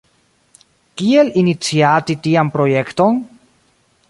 Kiel 1.01 1.29
iniciati 1.43 2.19
tian 2.27 2.53
projekton? 2.57 3.25